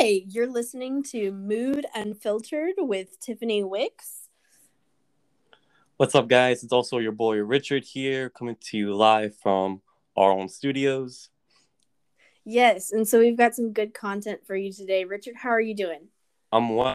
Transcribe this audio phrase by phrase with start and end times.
[0.00, 4.28] Hi, you're listening to Mood Unfiltered with Tiffany Wicks.
[5.96, 6.62] What's up, guys?
[6.62, 9.82] It's also your boy Richard here, coming to you live from
[10.16, 11.30] our own studios.
[12.44, 15.04] Yes, and so we've got some good content for you today.
[15.04, 16.06] Richard, how are you doing?
[16.52, 16.94] I'm well.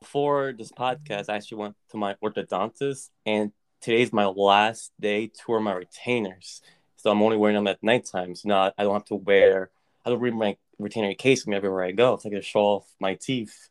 [0.00, 5.42] Before this podcast, I actually went to my orthodontist, and today's my last day to
[5.48, 6.62] wear my retainers.
[6.94, 8.36] So I'm only wearing them at nighttime.
[8.36, 9.70] So now I don't have to wear,
[10.06, 12.16] I don't bring my retainer case with me everywhere I go.
[12.16, 13.68] So I can show off my teeth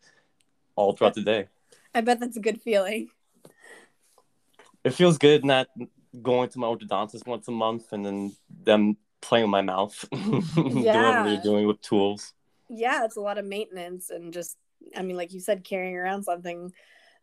[0.76, 1.48] all throughout the day.
[1.94, 3.10] I bet that's a good feeling.
[4.84, 5.68] It feels good not
[6.22, 10.20] going to my orthodontist once a month and then them playing with my mouth, yeah.
[10.56, 12.34] doing what they're doing with tools.
[12.70, 14.58] Yeah, it's a lot of maintenance and just,
[14.96, 16.72] I mean, like you said, carrying around something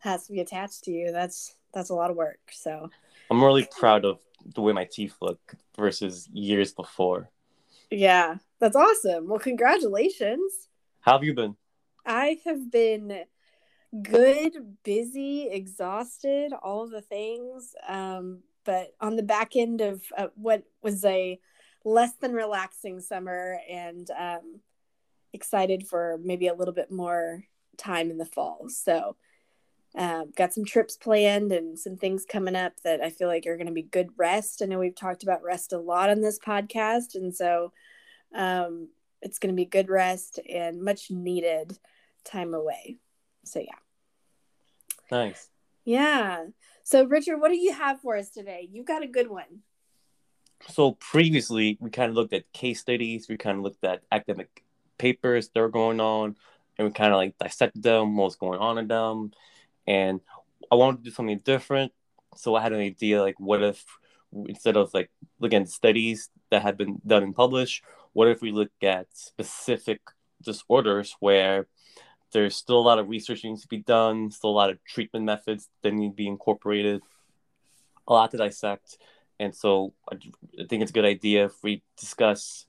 [0.01, 1.13] has to be attached to you.
[1.13, 2.39] That's that's a lot of work.
[2.53, 2.91] So
[3.31, 4.21] I'm really proud of
[4.55, 7.31] the way my teeth look versus years before.
[7.91, 9.29] Yeah, that's awesome.
[9.29, 10.71] Well, congratulations.
[11.03, 11.55] How have you been?
[12.07, 13.25] I have been
[14.03, 17.75] good, busy, exhausted, all of the things.
[17.87, 21.39] Um, but on the back end of uh, what was a
[21.85, 24.61] less than relaxing summer and um,
[25.35, 27.45] excited for maybe a little bit more
[27.77, 28.71] time in the fall.
[28.71, 29.17] So,
[29.95, 33.59] uh, got some trips planned and some things coming up that I feel like are
[33.59, 34.63] going to be good rest.
[34.63, 37.15] I know we've talked about rest a lot on this podcast.
[37.15, 37.71] And so,
[38.35, 38.89] um,
[39.23, 41.79] it's going to be good rest and much needed
[42.25, 42.99] time away.
[43.45, 43.79] So, yeah.
[45.11, 45.49] Nice.
[45.85, 46.47] Yeah.
[46.83, 48.69] So, Richard, what do you have for us today?
[48.71, 49.63] You've got a good one.
[50.69, 54.65] So, previously, we kind of looked at case studies, we kind of looked at academic
[54.99, 56.37] papers that were going on,
[56.79, 59.33] and we kind of like dissected them, what's going on in them.
[59.87, 60.21] And
[60.73, 61.93] I wanted to do something different.
[62.37, 63.85] So, I had an idea like, what if
[64.49, 67.83] instead of like looking at studies that have been done and published,
[68.13, 70.01] what if we look at specific
[70.43, 71.67] disorders where
[72.33, 74.83] there's still a lot of research that needs to be done, still a lot of
[74.85, 77.01] treatment methods that need to be incorporated,
[78.09, 78.99] a lot to dissect.
[79.39, 80.17] And so I,
[80.69, 82.67] think it's a good idea if we discuss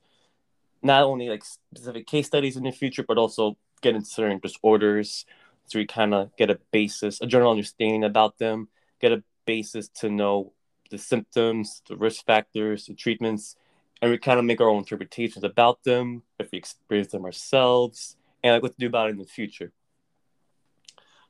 [0.81, 5.25] not only like specific case studies in the future, but also get into certain disorders
[5.67, 8.67] so we kind of get a basis, a general understanding about them,
[9.01, 10.53] get a basis to know
[10.89, 13.55] the symptoms, the risk factors, the treatments,
[14.01, 18.17] and we kind of make our own interpretations about them if we experience them ourselves
[18.43, 19.71] and like what to do about it in the future.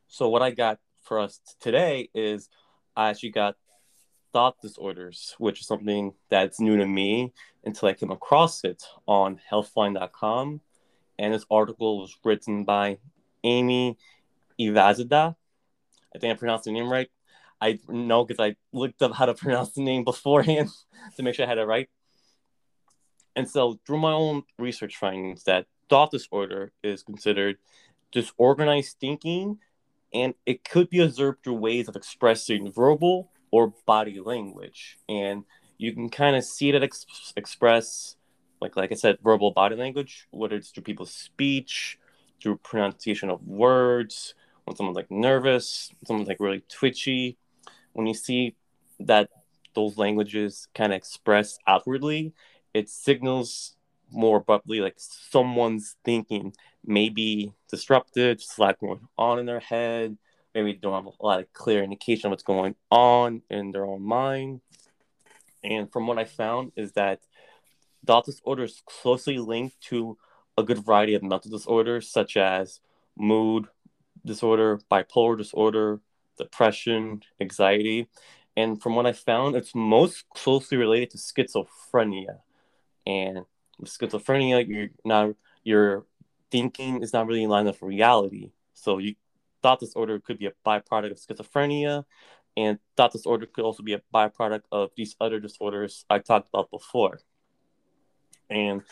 [0.07, 2.49] So what I got for us today is
[2.95, 3.55] I actually got
[4.33, 7.33] thought disorders, which is something that's new to me
[7.63, 10.61] until I came across it on healthline.com.
[11.17, 12.97] And this article was written by
[13.43, 13.97] Amy
[14.59, 15.35] Evazada.
[16.13, 17.09] I think I pronounced the name right.
[17.61, 20.69] I know because I looked up how to pronounce the name beforehand
[21.15, 21.89] to make sure I had it right.
[23.35, 27.57] And so, through my own research findings, that thought disorder is considered
[28.11, 29.59] disorganized thinking,
[30.13, 34.97] and it could be observed through ways of expressing verbal or body language.
[35.09, 35.43] And
[35.77, 38.15] you can kind of see that ex- express,
[38.61, 41.99] like like I said, verbal body language, whether it's through people's speech,
[42.41, 44.33] through pronunciation of words,
[44.63, 47.37] when someone's like nervous, someone's like really twitchy.
[47.95, 48.57] When you see
[48.99, 49.29] that
[49.73, 52.33] those languages kind of express outwardly,
[52.73, 53.77] it signals
[54.11, 56.53] more abruptly like someone's thinking
[56.85, 60.17] may be disrupted, just like going on in their head.
[60.53, 63.85] Maybe they don't have a lot of clear indication of what's going on in their
[63.85, 64.59] own mind.
[65.63, 67.21] And from what I found is that
[68.05, 70.17] thought disorder is closely linked to
[70.57, 72.81] a good variety of mental disorders such as
[73.17, 73.67] mood
[74.25, 76.01] disorder, bipolar disorder,
[76.37, 78.07] depression, anxiety.
[78.57, 82.39] And from what I found, it's most closely related to schizophrenia.
[83.05, 83.45] And
[83.83, 86.05] schizophrenia, you're not your
[86.51, 88.51] thinking is not really in line with reality.
[88.73, 89.15] So you
[89.61, 92.05] thought disorder could be a byproduct of schizophrenia,
[92.55, 96.71] and thought disorder could also be a byproduct of these other disorders I talked about
[96.71, 97.19] before.
[98.49, 98.83] And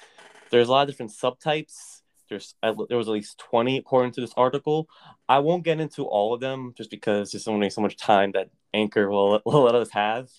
[0.50, 2.02] there's a lot of different subtypes.
[2.34, 4.90] There's there was at least 20 according to this article.
[5.30, 8.50] I won't get into all of them just because there's only so much time that
[8.74, 10.30] Anchor will, will let us have,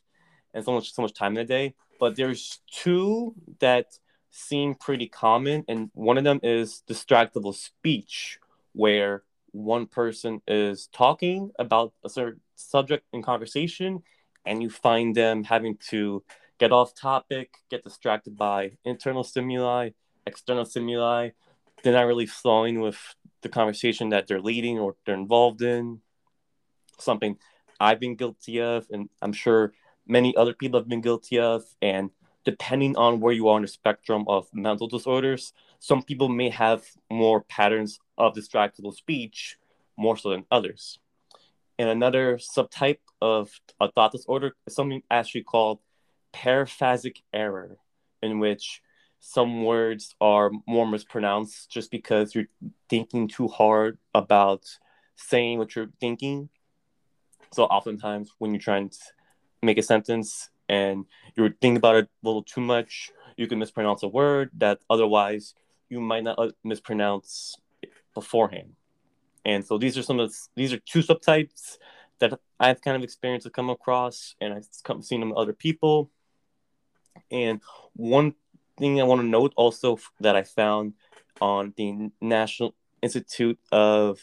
[0.53, 3.99] and so much so much time in a day but there's two that
[4.31, 8.39] seem pretty common, and one of them is distractible speech,
[8.73, 14.03] where one person is talking about a certain subject in conversation,
[14.45, 16.23] and you find them having to
[16.59, 19.91] get off topic, get distracted by internal stimuli,
[20.27, 21.31] external stimuli.
[21.85, 22.99] They're not really flowing with
[23.43, 26.01] the conversation that they're leading or they're involved in.
[26.99, 27.37] Something
[27.79, 29.75] I've been guilty of, and I'm sure
[30.07, 31.63] many other people have been guilty of.
[31.83, 32.11] And
[32.45, 36.85] depending on where you are on the spectrum of mental disorders, some people may have
[37.11, 39.59] more patterns of distractible speech
[39.99, 40.99] more so than others.
[41.79, 45.81] And another subtype of a thought disorder is something actually called
[46.33, 47.77] paraphasic error,
[48.23, 48.81] in which
[49.27, 52.51] some words are more mispronounced just because you're
[52.91, 54.67] thinking too hard about
[55.17, 56.51] saying what you're thinking.
[57.51, 58.99] So oftentimes when you're trying to
[59.63, 61.07] make a sentence and
[61.37, 65.55] you're thinking about it a little too much, you can mispronounce a word that otherwise
[65.89, 67.57] you might not uh, mispronounce
[68.13, 68.75] beforehand.
[69.47, 71.79] And so these are some of the, these are two subtypes
[72.19, 76.11] that I've kind of experienced to come across, and I've come seen them other people.
[77.31, 77.63] And
[77.95, 78.35] one
[78.79, 80.95] thing I want to note also that I found
[81.41, 84.19] on the National Institute of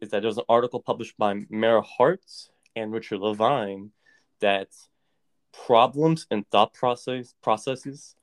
[0.00, 2.24] is that there's an article published by Mara Hart
[2.74, 3.92] and Richard Levine
[4.40, 4.68] that
[5.66, 8.16] problems in thought process processes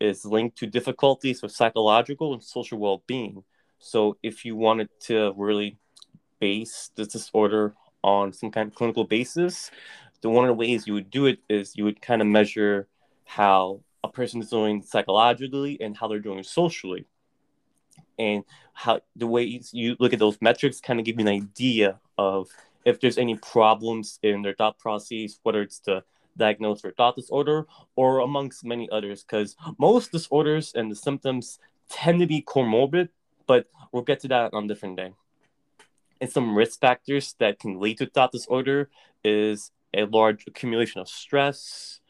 [0.00, 3.42] is linked to difficulties with psychological and social well-being.
[3.78, 5.78] So if you wanted to really
[6.40, 9.70] base this disorder on some kind of clinical basis,
[10.20, 12.88] the one of the ways you would do it is you would kind of measure
[13.26, 17.06] how a person is doing psychologically and how they're doing socially.
[18.18, 21.98] And how the way you look at those metrics kind of give you an idea
[22.16, 22.48] of
[22.84, 26.02] if there's any problems in their thought process, whether it's the
[26.36, 31.58] diagnosed for thought disorder or amongst many others, because most disorders and the symptoms
[31.88, 33.08] tend to be comorbid,
[33.46, 35.12] but we'll get to that on a different day.
[36.20, 38.88] And some risk factors that can lead to thought disorder
[39.24, 42.00] is a large accumulation of stress,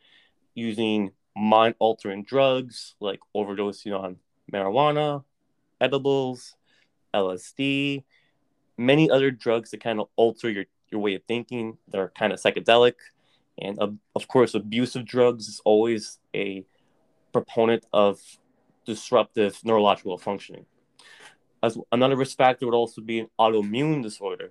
[0.56, 4.16] using mind altering drugs like overdosing on
[4.52, 5.22] marijuana,
[5.80, 6.56] edibles,
[7.14, 8.02] LSD,
[8.76, 11.76] many other drugs that kind of alter your, your way of thinking.
[11.88, 12.94] They're kind of psychedelic.
[13.58, 16.64] And uh, of course, abuse of drugs is always a
[17.32, 18.18] proponent of
[18.86, 20.66] disruptive neurological functioning.
[21.62, 24.50] As another risk factor would also be an autoimmune disorder,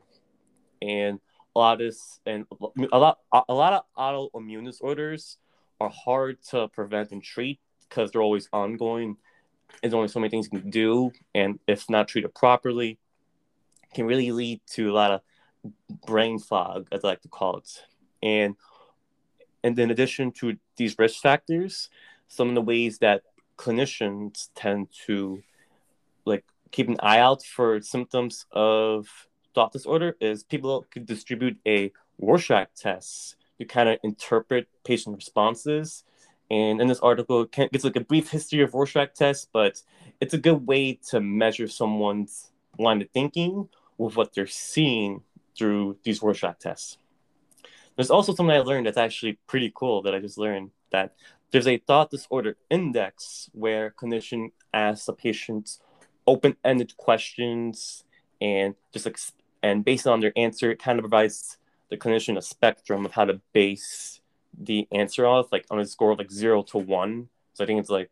[0.82, 1.20] and
[1.56, 2.46] a lot of this, and
[2.92, 5.38] a lot a lot of autoimmune disorders
[5.80, 9.18] are hard to prevent and treat because they're always ongoing.
[9.82, 12.98] There's only so many things you can do, and if not treated properly,
[13.94, 15.22] can really lead to a lot of
[16.06, 17.84] brain fog, as I like to call it.
[18.22, 18.56] And
[19.64, 21.90] and in addition to these risk factors,
[22.28, 23.24] some of the ways that
[23.58, 25.42] clinicians tend to
[26.26, 29.08] like keep an eye out for symptoms of
[29.56, 36.04] thought disorder is people could distribute a Rorschach test to kind of interpret patient responses.
[36.52, 39.82] And in this article, it gets like a brief history of Rorschach tests, but
[40.22, 45.22] it's a good way to measure someone's line of thinking with what they're seeing
[45.58, 46.98] through these Rorschach tests.
[47.96, 51.16] There's also something I learned that's actually pretty cool that I just learned that
[51.52, 55.78] there's a thought disorder index where clinician asks a patient
[56.28, 58.04] open-ended questions
[58.42, 59.18] and just like
[59.64, 61.58] and based on their answer, it kind of provides
[61.90, 64.20] the clinician a spectrum of how to base
[64.58, 67.30] the answer off, like on a score of like zero to one.
[67.54, 68.12] So I think it's like,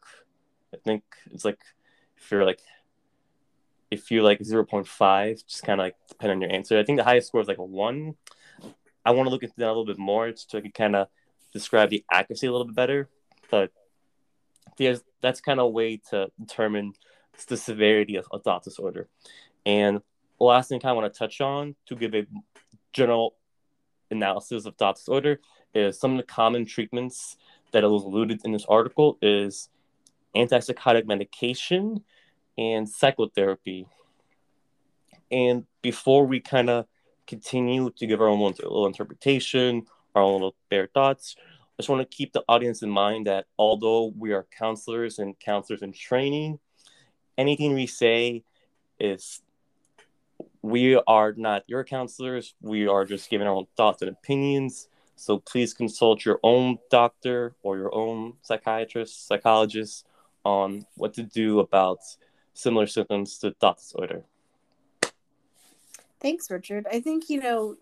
[0.74, 1.60] I think it's like
[2.18, 2.60] if you're like,
[3.92, 6.80] if you're like 0.5, just kind of like depend on your answer.
[6.80, 8.16] I think the highest score is like a one.
[9.06, 11.08] I want to look into that a little bit more I can kind of
[11.52, 13.10] describe the accuracy a little bit better.
[13.52, 13.72] But
[14.78, 16.94] there's that's kind of a way to determine
[17.48, 19.08] the severity of a thought disorder.
[19.66, 20.02] And
[20.40, 22.26] last thing I kind of want to touch on to give a
[22.92, 23.36] general
[24.14, 25.40] analysis of thought disorder
[25.74, 27.38] is some of the common treatments
[27.72, 29.70] that was alluded to in this article is
[30.36, 32.04] antipsychotic medication
[32.58, 33.88] and psychotherapy.
[35.32, 36.86] And before we kind of
[37.28, 41.36] continue to give our own little interpretation, our own little bare thoughts.
[41.40, 45.40] I just want to keep the audience in mind that although we are counselors and
[45.40, 46.60] counselors in training,
[47.38, 48.44] anything we say
[49.00, 49.42] is
[50.64, 52.56] we are not your counselors.
[52.62, 54.88] We are just giving our own thoughts and opinions.
[55.18, 60.08] So please consult your own doctor or your own psychiatrist, psychologist
[60.44, 62.00] on what to do about
[62.54, 64.24] similar symptoms to thought disorder.
[66.22, 66.88] Thanks, Richard.
[66.90, 67.76] I think, you know,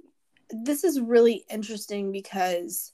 [0.49, 2.93] this is really interesting because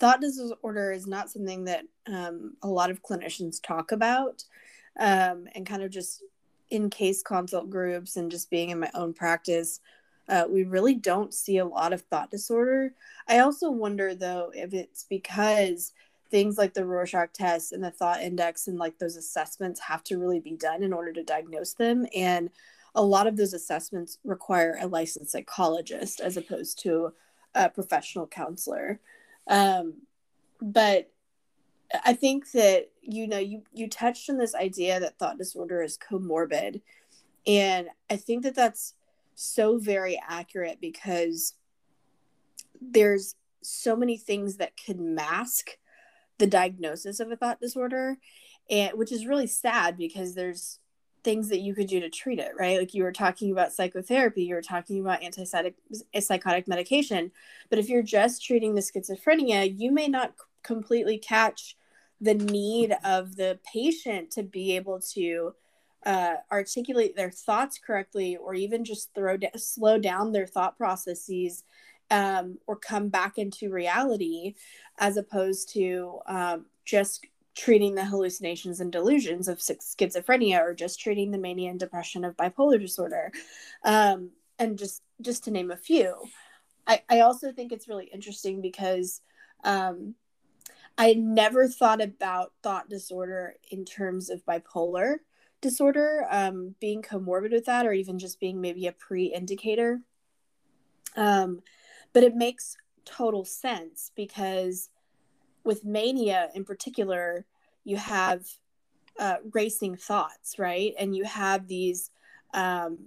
[0.00, 4.42] thought disorder is not something that um, a lot of clinicians talk about
[4.98, 6.24] um, and kind of just
[6.72, 9.78] in case consult groups and just being in my own practice.
[10.26, 12.94] Uh, we really don't see a lot of thought disorder.
[13.28, 15.92] I also wonder though if it's because
[16.30, 20.16] things like the Rorschach test and the thought index and like those assessments have to
[20.16, 22.06] really be done in order to diagnose them.
[22.16, 22.48] And
[22.94, 27.12] a lot of those assessments require a licensed psychologist as opposed to
[27.54, 28.98] a professional counselor.
[29.46, 29.94] Um,
[30.62, 31.11] but
[32.04, 35.98] I think that you know you you touched on this idea that thought disorder is
[35.98, 36.80] comorbid,
[37.46, 38.94] and I think that that's
[39.34, 41.54] so very accurate because
[42.80, 45.70] there's so many things that can mask
[46.38, 48.18] the diagnosis of a thought disorder
[48.70, 50.78] and which is really sad because there's
[51.22, 52.78] things that you could do to treat it right?
[52.78, 57.30] Like you were talking about psychotherapy you were talking about antipsychotic medication
[57.70, 61.76] but if you're just treating the schizophrenia you may not completely catch
[62.22, 65.52] the need of the patient to be able to
[66.06, 71.64] uh, articulate their thoughts correctly or even just throw da- slow down their thought processes
[72.10, 74.54] um, or come back into reality
[74.98, 77.26] as opposed to um, just
[77.56, 82.36] treating the hallucinations and delusions of schizophrenia or just treating the mania and depression of
[82.36, 83.32] bipolar disorder
[83.84, 86.14] um, and just just to name a few.
[86.86, 89.20] I, I also think it's really interesting because
[89.64, 90.14] um,
[90.98, 95.16] I never thought about thought disorder in terms of bipolar
[95.60, 100.00] disorder um, being comorbid with that, or even just being maybe a pre indicator.
[101.16, 101.60] Um,
[102.12, 104.90] but it makes total sense because
[105.64, 107.46] with mania in particular,
[107.84, 108.46] you have
[109.18, 110.94] uh, racing thoughts, right?
[110.98, 112.10] And you have these
[112.54, 112.98] um,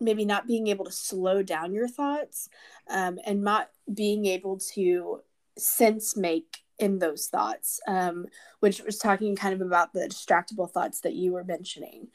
[0.00, 2.48] maybe not being able to slow down your thoughts
[2.88, 5.20] um, and not being able to
[5.56, 8.26] sense make in those thoughts, um,
[8.58, 12.08] which was talking kind of about the distractible thoughts that you were mentioning.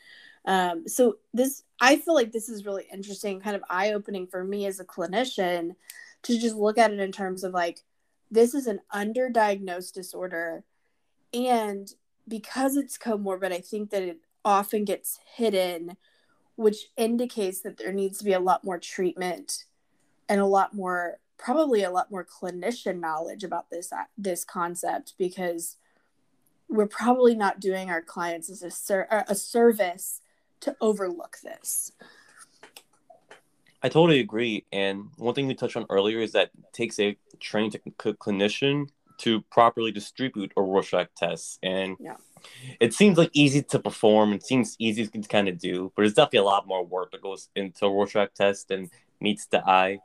[0.44, 4.44] Um, so this, I feel like this is really interesting, kind of eye opening for
[4.44, 5.76] me as a clinician
[6.24, 7.80] to just look at it in terms of like,
[8.30, 10.66] this is an underdiagnosed disorder.
[11.34, 11.90] And
[12.28, 15.96] because it's comorbid, I think that it often gets hidden,
[16.58, 19.64] which indicates that there needs to be a lot more treatment
[20.28, 25.14] and a lot more probably a lot more clinician knowledge about this uh, this concept
[25.18, 25.78] because
[26.70, 30.22] we're probably not doing our clients as a, ser- uh, a service
[30.60, 31.92] to overlook this.
[33.82, 34.66] I totally agree.
[34.72, 38.90] And one thing we touched on earlier is that it takes a trained clinician
[39.20, 41.60] to properly distribute a Rorschach test.
[41.64, 42.18] And yeah.
[42.80, 44.34] it seems like easy to perform.
[44.34, 47.22] It seems easy to kind of do, but there's definitely a lot more work that
[47.22, 48.90] goes into a Rorschach test and
[49.22, 50.00] meets the eye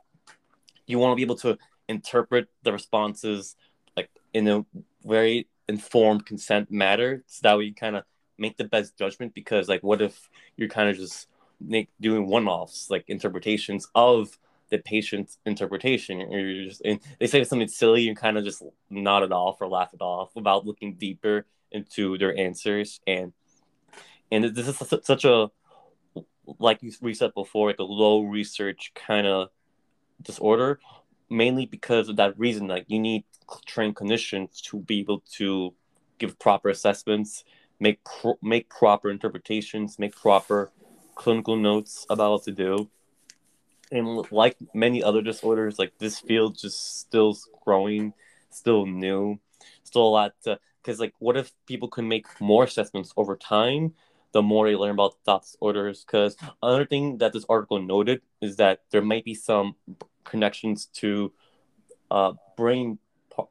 [0.87, 3.55] you want to be able to interpret the responses
[3.95, 4.65] like in a
[5.03, 8.03] very informed consent matter so that way you kind of
[8.37, 11.27] make the best judgment because like what if you're kind of just
[11.61, 14.37] make, doing one-offs like interpretations of
[14.69, 18.63] the patient's interpretation or you're just and they say something silly you kind of just
[18.89, 23.33] nod it off or laugh it off without looking deeper into their answers and
[24.31, 25.49] and this is such a
[26.59, 29.49] like we said before like a low research kind of
[30.21, 30.79] disorder,
[31.29, 32.67] mainly because of that reason.
[32.67, 33.23] Like you need
[33.65, 35.73] trained clinicians to be able to
[36.19, 37.43] give proper assessments,
[37.79, 40.71] make pro- make proper interpretations, make proper
[41.15, 42.89] clinical notes about what to do.
[43.91, 48.13] And like many other disorders, like this field just still growing,
[48.49, 49.39] still new,
[49.83, 53.93] still a lot because like what if people could make more assessments over time
[54.33, 58.57] the more they learn about thought disorders because another thing that this article noted is
[58.57, 59.75] that there might be some
[60.23, 61.31] connections to
[62.11, 62.99] uh, brain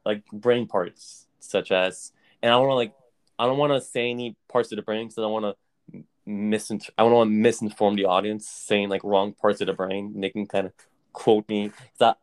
[0.05, 2.11] like brain parts such as
[2.41, 2.93] and I don't want to like
[3.39, 6.03] I don't want to say any parts of the brain because I don't want to
[6.27, 10.13] misinter- I don't want to misinform the audience saying like wrong parts of the brain.
[10.19, 10.73] They can kind of
[11.11, 12.17] quote me that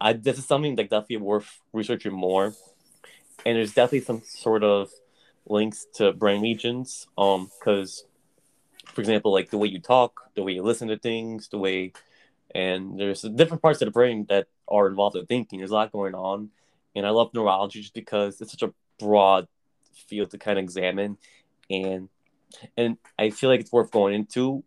[0.00, 2.54] I this is something like definitely worth researching more.
[3.46, 4.90] And there's definitely some sort of
[5.50, 7.06] links to brain regions.
[7.18, 8.04] Um, because
[8.86, 11.92] for example, like the way you talk, the way you listen to things, the way
[12.54, 15.58] and there's different parts of the brain that are involved in thinking.
[15.58, 16.50] There's a lot going on,
[16.96, 19.46] and I love neurology just because it's such a broad
[20.08, 21.16] field to kind of examine,
[21.68, 22.08] and
[22.76, 24.64] and I feel like it's worth going into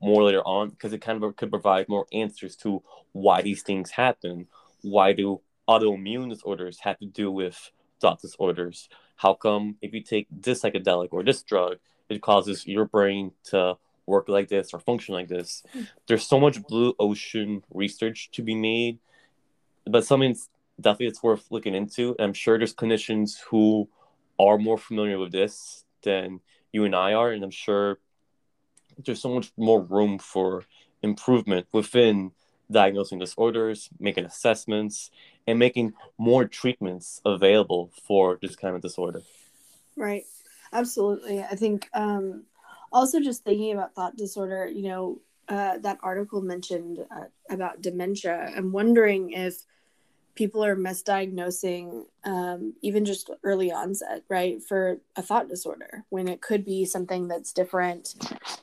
[0.00, 3.90] more later on because it kind of could provide more answers to why these things
[3.90, 4.46] happen.
[4.82, 8.88] Why do autoimmune disorders have to do with thought disorders?
[9.16, 13.76] How come if you take this psychedelic or this drug, it causes your brain to
[14.06, 15.62] work like this or function like this.
[15.72, 15.82] Hmm.
[16.06, 18.98] There's so much blue ocean research to be made,
[19.84, 20.36] but something
[20.80, 22.14] definitely it's worth looking into.
[22.18, 23.88] And I'm sure there's clinicians who
[24.38, 26.40] are more familiar with this than
[26.72, 27.98] you and I are, and I'm sure
[29.04, 30.64] there's so much more room for
[31.02, 32.32] improvement within
[32.70, 35.10] diagnosing disorders, making assessments,
[35.46, 39.22] and making more treatments available for this kind of disorder.
[39.96, 40.24] Right.
[40.72, 41.40] Absolutely.
[41.40, 42.44] I think um,
[42.92, 48.50] also just thinking about thought disorder you know uh, that article mentioned uh, about dementia
[48.56, 49.64] i'm wondering if
[50.36, 56.40] people are misdiagnosing um, even just early onset, right, for a thought disorder when it
[56.40, 58.14] could be something that's different.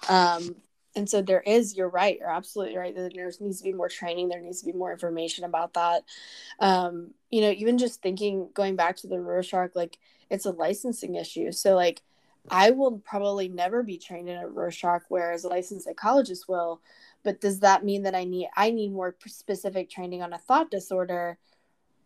[0.07, 0.55] Um,
[0.95, 2.95] and so there is, you're right, you're absolutely right.
[2.95, 6.03] There needs to be more training, there needs to be more information about that.
[6.59, 9.97] Um, you know, even just thinking, going back to the Rorschach, like
[10.29, 11.51] it's a licensing issue.
[11.51, 12.01] So, like,
[12.49, 16.81] I will probably never be trained in a Rorschach, whereas a licensed psychologist will.
[17.23, 20.69] But does that mean that I need I need more specific training on a thought
[20.69, 21.37] disorder?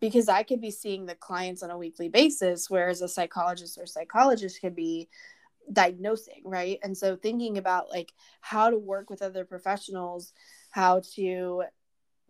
[0.00, 3.86] because I could be seeing the clients on a weekly basis, whereas a psychologist or
[3.86, 5.08] psychologist could be
[5.72, 6.78] diagnosing, right?
[6.82, 10.32] And so thinking about like how to work with other professionals,
[10.70, 11.64] how to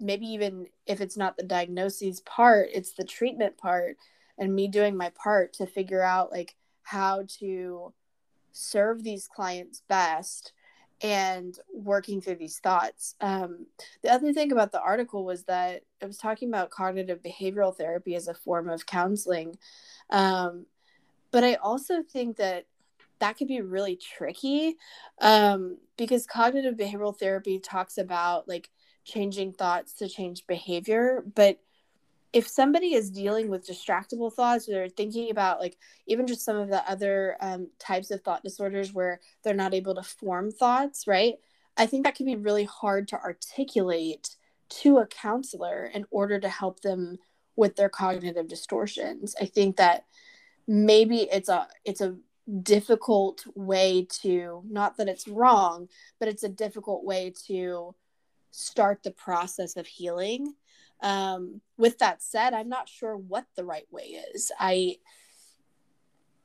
[0.00, 3.97] maybe even if it's not the diagnoses part, it's the treatment part,
[4.38, 7.92] and me doing my part to figure out like how to
[8.52, 10.52] serve these clients best
[11.00, 13.14] and working through these thoughts.
[13.21, 13.66] Um,
[14.02, 18.14] the other thing about the article was that it was talking about cognitive behavioral therapy
[18.16, 19.59] as a form of counseling.
[20.11, 20.66] Um,
[21.30, 22.66] but I also think that
[23.21, 24.77] that could be really tricky
[25.21, 28.71] um, because cognitive behavioral therapy talks about like
[29.05, 31.25] changing thoughts to change behavior.
[31.35, 31.59] But
[32.33, 36.57] if somebody is dealing with distractible thoughts or they're thinking about like even just some
[36.57, 41.07] of the other um, types of thought disorders where they're not able to form thoughts
[41.07, 41.37] right
[41.77, 44.37] i think that can be really hard to articulate
[44.69, 47.17] to a counselor in order to help them
[47.57, 50.05] with their cognitive distortions i think that
[50.67, 52.15] maybe it's a it's a
[52.62, 55.87] difficult way to not that it's wrong
[56.19, 57.95] but it's a difficult way to
[58.50, 60.55] start the process of healing
[61.00, 64.50] um, with that said, I'm not sure what the right way is.
[64.59, 64.97] I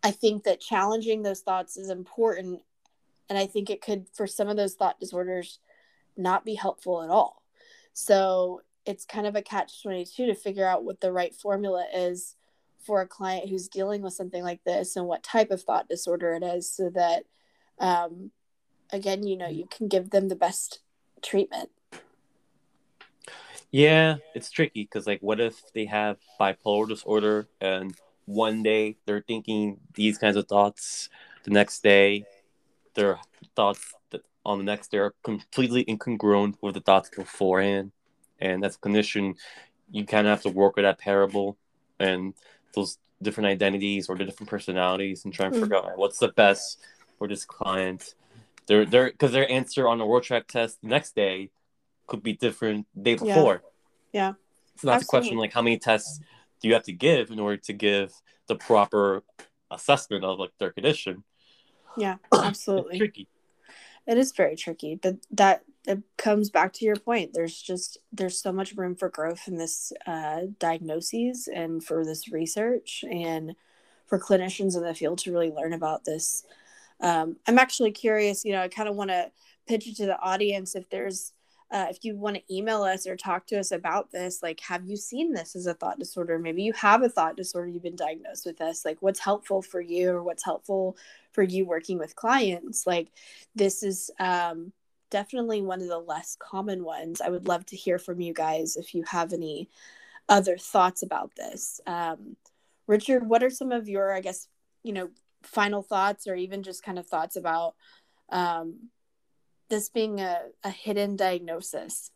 [0.05, 2.61] I think that challenging those thoughts is important,
[3.29, 5.59] and I think it could for some of those thought disorders
[6.17, 7.41] not be helpful at all.
[7.93, 12.35] So it's kind of a catch 22 to figure out what the right formula is
[12.85, 16.33] for a client who's dealing with something like this and what type of thought disorder
[16.33, 17.23] it is so that
[17.79, 18.31] um,
[18.91, 20.79] again you know you can give them the best
[21.21, 21.69] treatment.
[23.71, 29.23] Yeah, it's tricky because, like, what if they have bipolar disorder and one day they're
[29.27, 31.09] thinking these kinds of thoughts,
[31.43, 32.25] the next day
[32.93, 33.17] their
[33.55, 33.95] thoughts
[34.45, 37.91] on the next day are completely incongruent with the thoughts beforehand,
[38.39, 39.33] and that's a condition
[39.89, 41.57] you kind of have to work with that parable
[41.99, 42.33] and
[42.73, 45.61] those different identities or the different personalities and try and mm.
[45.61, 46.79] figure out what's the best
[47.17, 48.15] for this client.
[48.67, 51.49] Their their because their answer on the Rorschach test the next day
[52.07, 53.63] could be different day before.
[54.11, 54.27] Yeah.
[54.27, 54.33] yeah.
[54.77, 55.05] So that's Absolutely.
[55.05, 56.19] a question like how many tests
[56.61, 58.13] do you have to give in order to give
[58.47, 59.23] the proper
[59.69, 61.23] assessment of like their condition?
[61.97, 62.97] Yeah, absolutely.
[62.97, 63.27] tricky.
[64.07, 67.33] It is very tricky, but that it comes back to your point.
[67.33, 72.31] There's just there's so much room for growth in this uh, diagnoses and for this
[72.31, 73.55] research and
[74.05, 76.45] for clinicians in the field to really learn about this.
[77.01, 78.45] Um, I'm actually curious.
[78.45, 79.31] You know, I kind of want to
[79.67, 81.33] pitch it to the audience if there's
[81.71, 84.85] uh, if you want to email us or talk to us about this like have
[84.85, 87.95] you seen this as a thought disorder maybe you have a thought disorder you've been
[87.95, 90.95] diagnosed with this like what's helpful for you or what's helpful
[91.31, 93.07] for you working with clients like
[93.55, 94.71] this is um,
[95.13, 98.75] definitely one of the less common ones i would love to hear from you guys
[98.75, 99.69] if you have any
[100.27, 102.35] other thoughts about this um,
[102.87, 104.47] richard what are some of your i guess
[104.83, 105.09] you know
[105.45, 107.75] final thoughts or even just kind of thoughts about
[108.29, 108.89] um,
[109.69, 112.11] this being a, a hidden diagnosis?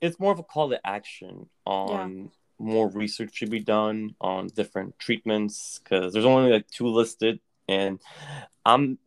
[0.00, 2.26] It's more of a call to action on yeah.
[2.58, 7.40] more research should be done on different treatments because there's only like two listed.
[7.68, 8.00] And
[8.64, 8.98] I'm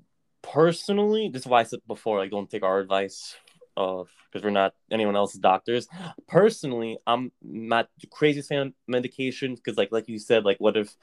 [0.44, 3.36] personally, this is why I said before, like, don't take our advice
[3.76, 5.88] of because we're not anyone else's doctors.
[6.28, 10.78] Personally, I'm not the craziest fan of medication because, like, like you said, like, what
[10.78, 10.96] if,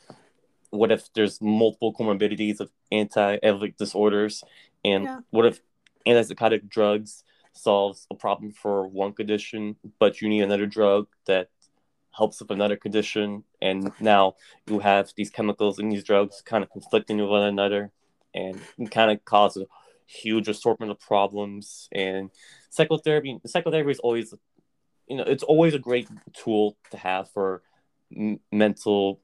[0.71, 4.45] what if there's multiple comorbidities of anti-epileptic disorders,
[4.85, 5.21] and yeah.
[5.31, 5.61] what if
[6.07, 11.49] antipsychotic drugs solves a problem for one condition, but you need another drug that
[12.13, 13.45] helps with another condition.
[13.61, 14.35] And now
[14.67, 17.93] you have these chemicals and these drugs kind of conflicting with one another
[18.35, 19.67] and kind of cause a
[20.07, 21.89] huge assortment of problems.
[21.93, 22.31] And
[22.71, 24.35] psychotherapy, psychotherapy is always,
[25.07, 27.63] you know, it's always a great tool to have for
[28.17, 29.21] m- mental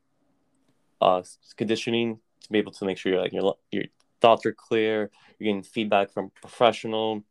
[1.01, 1.23] uh,
[1.57, 3.85] conditioning to be able to make sure you're like your your
[4.21, 7.25] thoughts are clear, you're getting feedback from professional.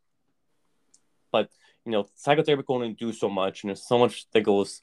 [1.32, 1.50] But
[1.86, 4.82] you know, psychotherapy can only do so much, and there's so much that goes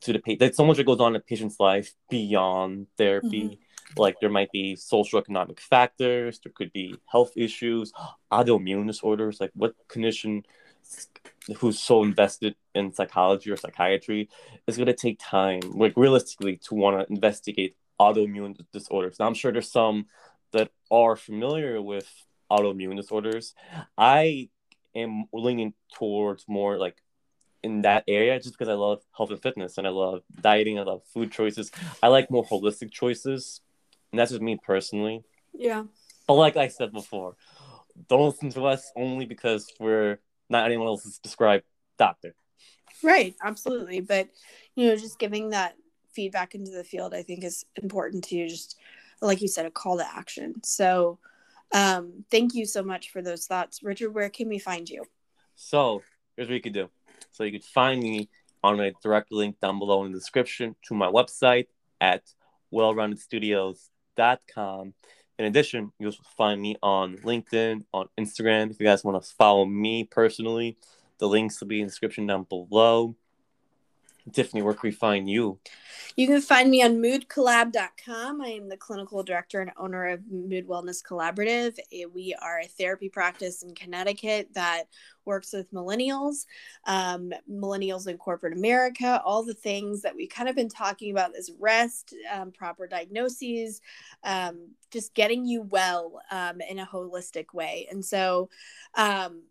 [0.00, 0.40] to the patient.
[0.40, 3.42] There's so much that goes on in a patient's life beyond therapy.
[3.42, 3.62] Mm-hmm.
[3.96, 7.92] Like there might be social economic factors, there could be health issues,
[8.32, 9.40] autoimmune disorders.
[9.40, 10.44] Like what clinician
[11.58, 14.28] who's so invested in psychology or psychiatry,
[14.66, 19.18] is going to take time, like realistically, to want to investigate autoimmune disorders.
[19.18, 20.06] Now, I'm sure there's some
[20.52, 22.08] that are familiar with
[22.50, 23.54] autoimmune disorders.
[23.96, 24.48] I
[24.94, 26.96] am leaning towards more like
[27.62, 30.82] in that area just because I love health and fitness and I love dieting, I
[30.82, 31.70] love food choices.
[32.02, 33.60] I like more holistic choices.
[34.16, 35.22] And that's just me personally.
[35.52, 35.82] Yeah.
[36.26, 37.36] But like I said before,
[38.08, 41.64] don't listen to us only because we're not anyone else's described
[41.98, 42.34] doctor.
[43.02, 44.00] Right, absolutely.
[44.00, 44.30] But
[44.74, 45.76] you know, just giving that
[46.14, 48.78] feedback into the field I think is important to just
[49.20, 50.54] like you said, a call to action.
[50.64, 51.18] So
[51.74, 53.82] um thank you so much for those thoughts.
[53.82, 55.04] Richard, where can we find you?
[55.56, 56.02] So
[56.36, 56.88] here's what you could do.
[57.32, 58.30] So you could find me
[58.64, 61.66] on a direct link down below in the description to my website
[62.00, 62.22] at
[62.72, 63.74] wellroundedstudios.com.
[65.38, 68.70] In addition, you'll find me on LinkedIn, on Instagram.
[68.70, 70.78] If you guys want to follow me personally,
[71.18, 73.16] the links will be in the description down below.
[74.32, 75.58] Tiffany, where can we find you?
[76.16, 78.40] You can find me on moodcollab.com.
[78.40, 81.78] I am the clinical director and owner of Mood Wellness Collaborative.
[81.92, 84.84] Eh, we are a therapy practice in Connecticut that
[85.26, 86.46] works with millennials,
[86.84, 91.36] um, millennials in corporate America, all the things that we've kind of been talking about
[91.36, 93.82] is rest, um, proper diagnoses,
[94.24, 97.86] um, just getting you well um, in a holistic way.
[97.90, 98.48] And so,
[98.94, 99.42] um,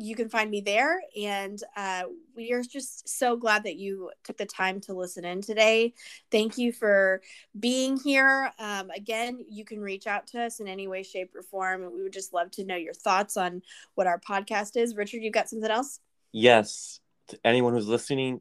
[0.00, 1.00] you can find me there.
[1.20, 5.42] And uh, we are just so glad that you took the time to listen in
[5.42, 5.92] today.
[6.30, 7.20] Thank you for
[7.58, 8.50] being here.
[8.58, 11.82] Um, again, you can reach out to us in any way, shape, or form.
[11.92, 13.62] We would just love to know your thoughts on
[13.94, 14.96] what our podcast is.
[14.96, 16.00] Richard, you've got something else?
[16.32, 17.00] Yes.
[17.28, 18.40] To anyone who's listening,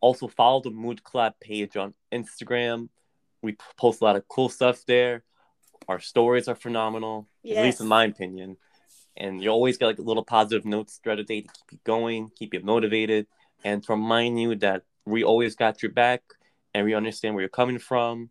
[0.00, 2.88] also follow the Mood Collab page on Instagram.
[3.42, 5.24] We post a lot of cool stuff there.
[5.88, 7.58] Our stories are phenomenal, yes.
[7.58, 8.56] at least in my opinion
[9.16, 12.30] and you always get like little positive notes throughout the day to keep you going,
[12.36, 13.26] keep you motivated,
[13.64, 16.22] and to remind you that we always got your back
[16.74, 18.30] and we understand where you're coming from.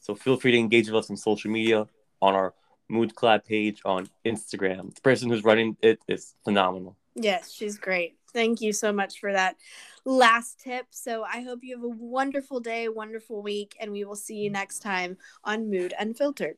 [0.00, 1.86] So feel free to engage with us on social media
[2.20, 2.54] on our
[2.88, 4.94] Mood Collab page on Instagram.
[4.94, 6.96] The person who's running it is phenomenal.
[7.14, 8.16] Yes, she's great.
[8.32, 9.56] Thank you so much for that
[10.04, 10.86] last tip.
[10.90, 14.50] So I hope you have a wonderful day, wonderful week, and we will see you
[14.50, 14.54] mm.
[14.54, 16.56] next time on Mood Unfiltered.